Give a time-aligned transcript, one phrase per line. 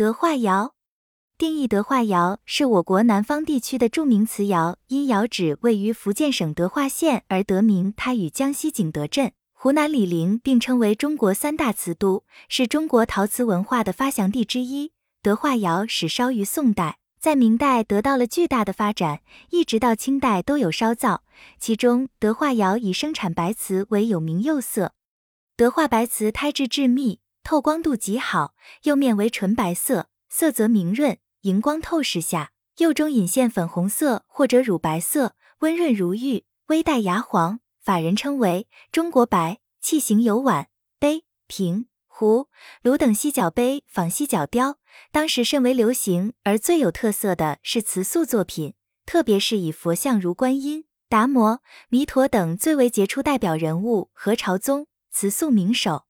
[0.00, 0.72] 德化窑
[1.36, 7.92] 定义：德化窑是我国南方地区的著名瓷窑，因窑址位于福建省德化县而得名。
[7.94, 14.92] 它与江西景德镇、湖南醴陵并称为中国三大瓷都，是中国陶瓷文化的发祥地之一。
[15.20, 19.20] 德化窑始烧于宋代，在明代得到了巨大的发展，
[19.50, 21.24] 一直到清代都有烧造。
[21.58, 24.94] 其中，德化窑以生产白瓷为有名釉色。
[25.58, 27.20] 德化白瓷胎质致密，
[27.50, 37.58] 透光度极好，釉面为纯白色，色泽明润，荧光透视下，釉中隐现粉红色或者乳白色，温润如玉，微带牙黄。
[37.80, 39.58] 法人称为中国白。
[39.80, 40.68] 器型有碗、
[41.00, 42.46] 杯、瓶、壶、
[42.82, 44.78] 炉等犀角杯仿犀角雕，
[45.10, 46.34] 当时甚为流行。
[46.44, 56.04] 而最有特色的是瓷塑作品，特别是以佛像如观音、达摩、弥陀等最为杰出代表人物和朝宗瓷塑名手。